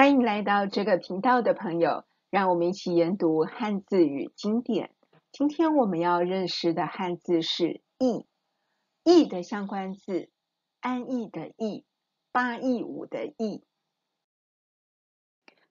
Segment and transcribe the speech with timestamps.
[0.00, 4.94] 欢迎来到这个频道的朋友，让我们一起研读汉字与经典。
[5.30, 8.24] 今天我们要认识的汉字是“易
[9.04, 10.30] ”，“易”的相关字：
[10.80, 11.84] 安逸的“逸”，
[12.32, 13.62] 八佾舞的“逸”。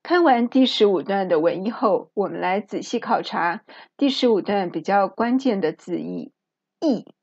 [0.03, 3.63] 看完第十五段的文意后，我们来仔细考察
[3.97, 6.33] 第十五段比较关键的字义
[6.79, 7.15] “易”，“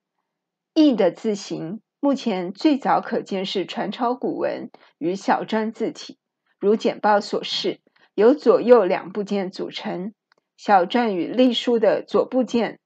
[0.75, 6.19] 易”的字形，目前最早可见是传抄古文与小篆字体。
[6.67, 7.79] 如简报所示，
[8.17, 10.13] 由左右两部件组成。
[10.57, 12.81] 小篆与隶书的左部件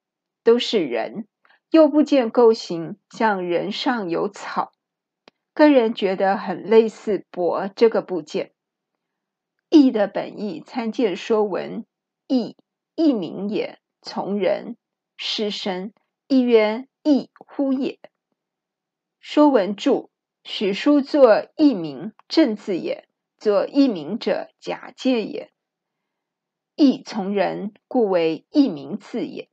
[0.45, 1.27] 都是人，
[1.70, 4.72] 右部件构型像人上有草。
[5.55, 8.52] 个人觉得很类似“伯”这个部件。
[9.70, 11.84] 义的本义参见《说文》：
[12.28, 12.58] 义，
[12.97, 14.77] 义名也，从人。
[15.16, 15.94] 师生，
[16.28, 17.92] 义曰：义乎也。
[19.20, 20.10] 《说文》注：
[20.44, 23.06] 许叔作义名，正字也。
[23.40, 25.50] 作佚名者，假借也。
[26.76, 29.48] 义从人，故为佚名字也。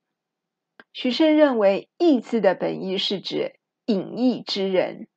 [0.91, 5.07] 许慎认为，义字的本意是指隐逸之人。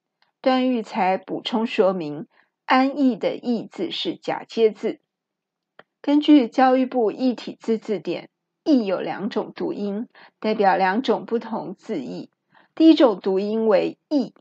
[0.41, 2.29] 段玉才补充说明，
[2.65, 5.01] 安逸的逸字是假借字。
[6.01, 8.31] 根据教育部异体字字典，
[8.63, 10.07] 逸有两种读音，
[10.39, 12.31] 代表两种不同字义。
[12.77, 14.33] 第一种读音为逸，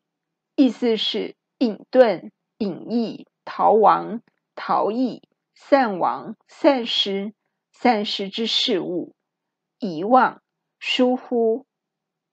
[0.56, 3.26] 意思是隐遁、隐逸。
[3.52, 4.22] 逃亡、
[4.54, 7.34] 逃逸、散亡、散失、
[7.72, 9.16] 散失之事物、
[9.80, 10.44] 遗忘、
[10.80, 11.66] 疏忽、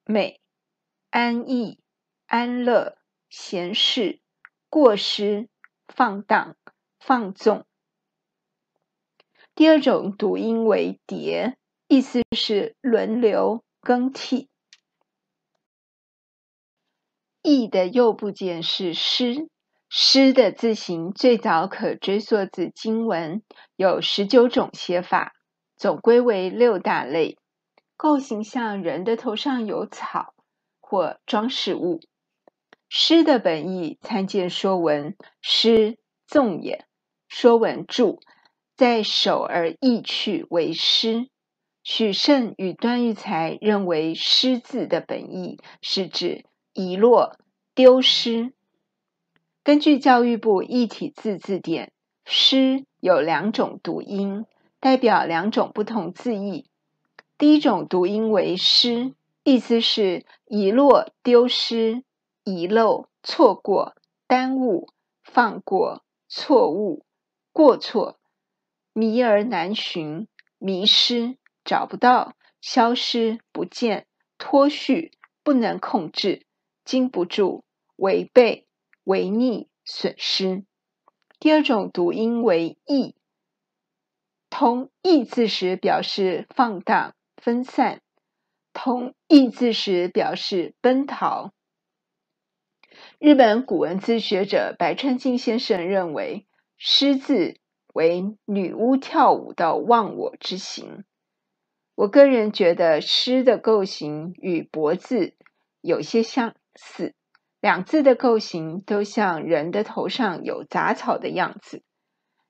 [0.05, 0.39] 美、
[1.09, 1.79] 安逸、
[2.27, 2.99] 安乐、
[3.31, 4.21] 闲适、
[4.69, 5.49] 过失、
[5.87, 6.55] 放荡、
[6.99, 7.65] 放纵。
[9.55, 11.57] 第二种读音为叠，
[11.87, 14.51] 意思是轮流更替。
[17.41, 19.49] 逸的右部件是失。
[19.89, 23.41] 诗的字形最早可追溯自金文，
[23.75, 25.33] 有十九种写法，
[25.77, 27.37] 总归为六大类。
[27.95, 30.33] 构形像人的头上有草
[30.81, 31.99] 或装饰物。
[32.89, 35.11] 诗的本义参见《说文》
[35.41, 35.97] ：“诗，
[36.27, 36.85] 纵也。”
[37.35, 38.19] 《说文》注
[38.77, 41.29] ：“在手而意去为诗。”
[41.83, 47.37] 许慎与段玉裁认为，“诗”字的本意是指遗落、
[47.73, 48.53] 丢失。
[49.67, 51.91] 根据教育部一体字字典
[52.23, 54.45] ，“师”有两种读音，
[54.79, 56.69] 代表两种不同字义。
[57.37, 59.13] 第一种读音为“失”，
[59.43, 62.05] 意思是遗落、丢失、
[62.45, 64.87] 遗漏、错过、耽误、
[65.21, 67.03] 放过、错误、
[67.51, 68.17] 过错、
[68.93, 70.29] 迷而难寻、
[70.59, 74.07] 迷失、找不到、消失、不见、
[74.37, 75.11] 脱序、
[75.43, 76.45] 不能控制、
[76.85, 77.65] 经不住、
[77.97, 78.66] 违背。
[79.07, 80.65] 违逆、损失。
[81.39, 83.15] 第二种读音为逸，
[84.49, 87.99] 同义字时表示放荡、分散；
[88.73, 91.53] 同义字时表示奔逃。
[93.17, 97.61] 日本古文字学者白川静先生认为，“师”字
[97.93, 101.05] 为女巫跳舞的忘我之形。
[101.95, 105.33] 我个人觉得“师”的构型与“伯”字
[105.79, 107.15] 有些相似。
[107.67, 111.83] 两字的构型都像人的头上有杂草的样子，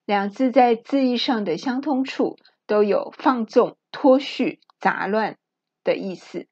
[0.05, 5.37] 两字在字义上的相通处都有放纵、脱序、杂乱
[5.83, 6.45] 的意思。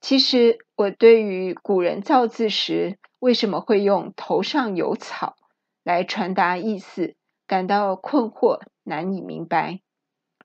[0.00, 5.36] 其实，我对于古人造字时为什么会用“头上有草”
[5.84, 7.14] 来传达意思
[7.46, 9.78] 感到困惑，难以明白。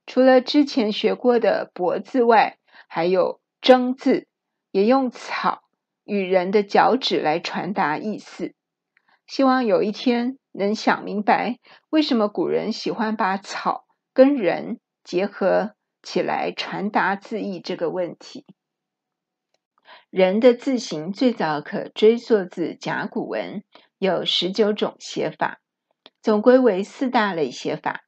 [0.06, 4.28] 除了之前学过的“伯”字外，还有“征”字，
[4.70, 5.64] 也用草。
[6.08, 8.54] 与人的脚趾来传达意思，
[9.26, 11.58] 希望有一天能想明白
[11.90, 18.46] 为什么古人喜欢把草跟人结合起来传达字意这个问题。
[20.08, 23.62] 人的字形最早可追溯自甲骨文，
[23.98, 25.60] 有十九种写法，
[26.22, 28.04] 总归为四大类写法，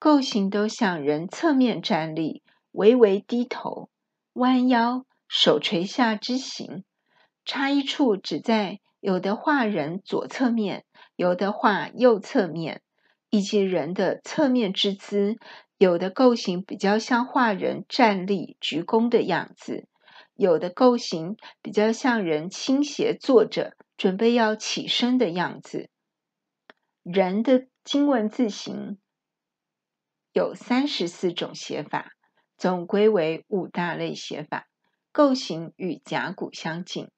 [0.00, 2.42] 构型都像人侧面站立、
[2.72, 3.90] 微微低头、
[4.32, 6.82] 弯腰、手垂下之形。
[7.44, 10.84] 差异处只在有的画人左侧面，
[11.16, 12.82] 有的画右侧面，
[13.28, 15.36] 以及人的侧面之姿，
[15.76, 19.86] 有的构型比较像画人站立鞠躬的样子，
[20.34, 25.90] 有的构型比较像人倾斜坐着，准备要起身的样子。
[27.02, 28.98] 人的金文字形
[30.32, 32.12] 有三十四种写法，
[32.56, 34.66] 总归为五大类写法，
[35.12, 37.10] 构型与甲骨相近。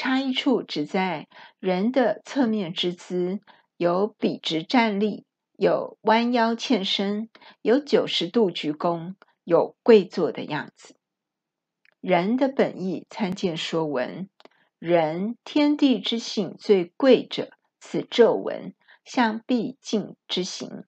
[0.00, 3.38] 差异处只在人的侧面之姿，
[3.76, 5.26] 有笔直站立，
[5.58, 7.28] 有弯腰欠身，
[7.60, 10.96] 有九十度鞠躬，有跪坐的样子。
[12.00, 14.30] 人的本意参见《说文》，
[14.78, 18.72] 人天地之性最贵者，此皱纹，
[19.04, 20.84] 象必敬之行。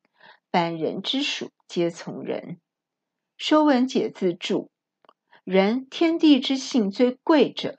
[0.51, 2.41] 凡人之属，皆从人。
[3.37, 4.71] 《说文解字注：
[5.45, 7.77] 人天地之性最贵者，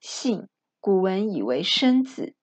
[0.00, 0.48] 性
[0.84, 2.26] 古文以为生子。《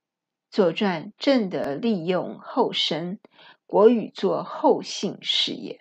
[0.50, 3.20] 左传》正德立用后生，
[3.68, 5.80] 国语作后姓是也。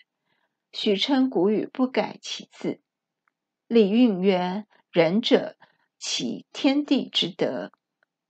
[0.71, 2.83] 许称古语不改其字。
[3.67, 5.57] 礼运曰：“人者，
[5.99, 7.73] 其天地之德，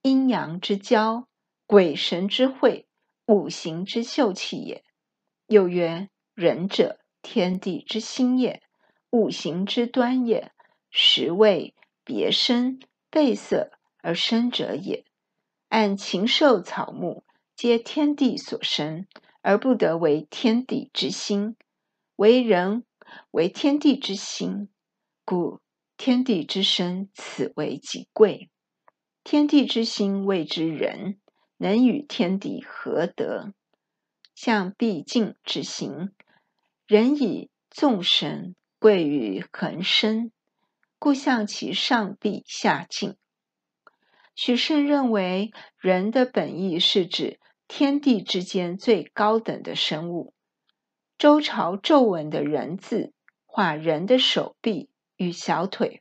[0.03, 1.27] 阴阳之交，
[1.67, 2.87] 鬼神之会，
[3.27, 4.85] 五行之秀气也。”
[5.49, 8.63] 又曰：“人者，天地之心也，
[9.11, 10.53] 五行之端也，
[10.89, 11.75] 十味
[12.05, 12.79] 别生，
[13.11, 13.73] 备色
[14.03, 15.05] 而生者也。
[15.69, 17.25] 按禽兽草木，
[17.55, 19.07] 皆天地所生，
[19.43, 21.57] 而不得为天地之心，
[22.17, 22.85] 为人
[23.31, 24.69] 为天地之心。”
[25.25, 25.61] 故
[25.97, 28.51] 天地之生，此为己贵。
[29.23, 31.21] 天地之心谓之人，
[31.59, 33.53] 能与天地合德，
[34.35, 36.13] 向必敬之行。
[36.87, 40.33] 人以众神，贵于恒生，
[40.99, 43.17] 故象其上必下敬。
[44.43, 47.39] 许慎认为，人的本意是指
[47.69, 50.33] 天地之间最高等的生物。
[51.19, 53.13] 周朝纣文的“人”字，
[53.45, 54.89] 画人的手臂。
[55.19, 56.01] 与小腿，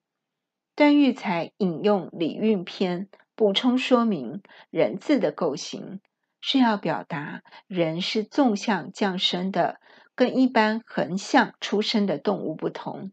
[0.74, 6.00] 段玉裁引用《礼运篇》补充说明，人字的构型
[6.39, 9.81] 是要表达人是纵向降生的，
[10.15, 13.12] 跟一般横向出生的动物不同。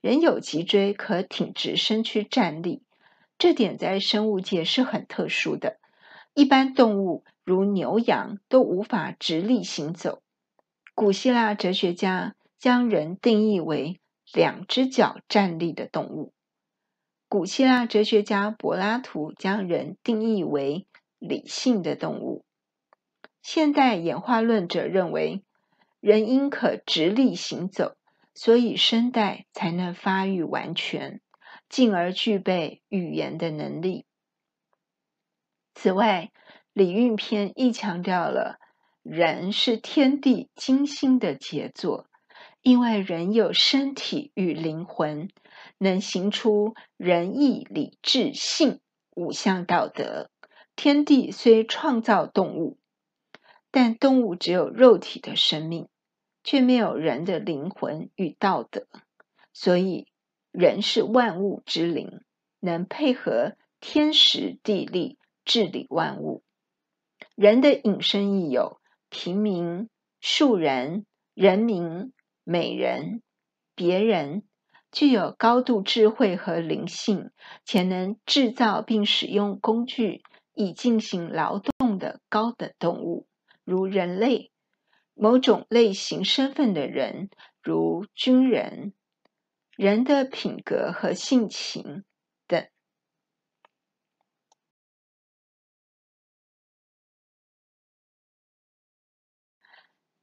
[0.00, 2.83] 人有脊椎，可挺直身躯站立，
[3.38, 5.78] 这点在生物界是很特殊的。
[6.34, 10.22] 一般动物如牛羊都无法直立行走。
[10.94, 14.00] 古希腊哲学家将人定义为。
[14.32, 16.32] 两只脚站立的动物。
[17.28, 20.88] 古希腊哲学家柏拉图将人定义为
[21.20, 22.44] 理性的动物。
[23.42, 25.44] 现代演化论者认为，
[26.00, 27.96] 人因可直立行走，
[28.34, 31.20] 所以声带才能发育完全，
[31.74, 34.06] 进而具备语言的能力。
[35.74, 36.30] 此外，
[36.72, 38.60] 《礼运篇》亦强调了
[39.02, 42.06] 人是天地精心的杰作。
[42.62, 45.30] 因为人有身体与灵魂，
[45.76, 48.78] 能行出仁义礼智信
[49.16, 50.30] 五项道德。
[50.76, 52.78] 天地虽创造动物，
[53.72, 55.88] 但动物只有肉体的生命，
[56.44, 58.86] 却没有人的灵魂与道德。
[59.52, 60.06] 所以，
[60.54, 62.22] 人是万物之灵，
[62.60, 66.42] 能配合天时地利治理万物。
[67.34, 68.80] 人的引申义有
[69.10, 69.90] 平民、
[70.20, 71.04] 庶人、
[71.34, 72.12] 人民。
[72.46, 73.22] 美人、
[73.74, 74.42] 别人
[74.92, 77.30] 具有高度智慧和灵性，
[77.64, 80.22] 且能制造并使用工具
[80.52, 83.26] 以进行劳动的高等动物，
[83.64, 84.50] 如人类；
[85.14, 87.30] 某种类型身份的人，
[87.62, 88.92] 如军人；
[89.76, 92.04] 人的品格和性情
[92.46, 92.68] 等。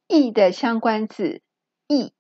[0.07, 1.41] 义的相关字。
[1.88, 2.13] 义，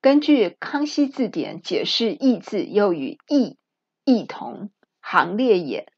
[0.00, 3.58] 根据康熙字典解释，义字又与义、
[4.06, 5.92] 异同，行列也。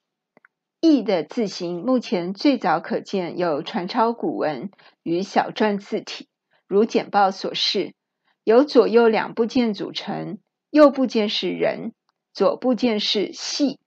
[0.81, 4.73] 义的字形目前最早可见有传抄古文
[5.05, 6.29] 与小篆字体，
[6.67, 7.95] 如简报所示，
[8.43, 11.93] 由左右两部件组成，右部件是人，
[12.33, 13.79] 左部件是系，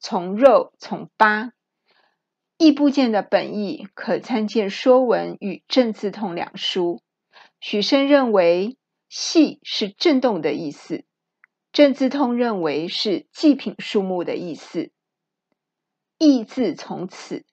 [0.00, 1.52] 从肉从八。
[2.58, 7.02] 异部件的本义可参见《说文》与《正字通》两书。
[7.60, 8.76] 许慎认为。
[9.12, 11.04] 系是震动的意思，
[11.72, 14.92] 正字通认为是祭品数目的意思。
[16.16, 17.44] 异字从此，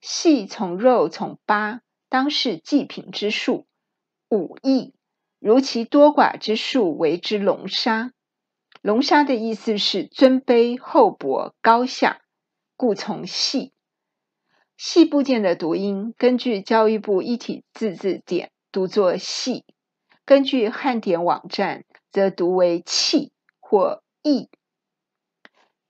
[0.00, 3.66] 系从肉从八，当是祭品之数。
[4.30, 4.94] 五异，
[5.40, 8.13] 如其多寡之数为之龙杀。
[8.84, 12.20] 龙杀的意思是尊卑厚薄高下，
[12.76, 13.72] 故从系。
[14.76, 19.64] 细部件的读音，根据教育部一体字字典读作系。
[20.26, 24.50] 根据汉典网站，则读为气或义。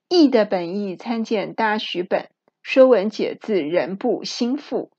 [0.07, 2.21] 义的本义参见大徐本
[2.61, 4.89] 《说文解字人部新附》。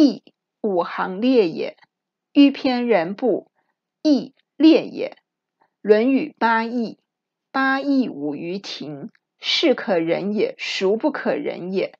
[0.00, 0.22] 义，
[0.60, 1.76] 五行列也。
[2.32, 3.50] 欲偏人部，
[4.00, 5.16] 义列也。
[5.82, 6.98] 《论语》八义，
[7.52, 9.08] 八义五于庭，
[9.38, 11.94] 是可忍也，孰不可忍也？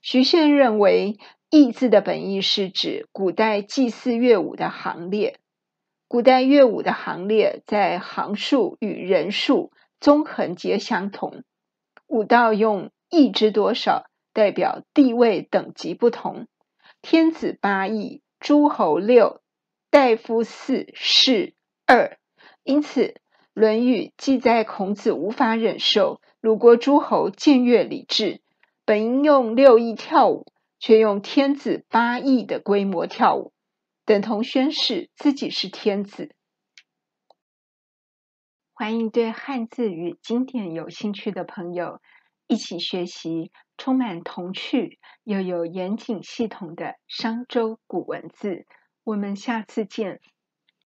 [0.00, 1.18] 徐宪认为，
[1.50, 5.40] 义字的本意是指古代祭祀乐舞的行列。
[6.06, 11.42] 古代乐舞的行列在行数与人数、纵横皆相同。
[12.06, 16.46] 舞道用义之多少代表地位等级不同。
[17.02, 19.42] 天子八义，诸侯六，
[19.90, 21.54] 大夫四，士
[21.86, 22.19] 二。
[22.70, 23.02] 因此，
[23.52, 28.40] 《论语》记载孔子无法忍受鲁国诸侯僭越礼制，
[28.84, 30.46] 本应用六艺跳舞。
[30.82, 33.52] 却用天子八艺的规模跳舞，
[34.06, 36.34] 等同宣示自己是天子。
[38.72, 42.00] 欢迎对汉字与经典有兴趣的朋友
[42.46, 48.64] 一起学习充满童趣又有严谨系统的商周古文字。
[49.04, 50.22] 我们下次见。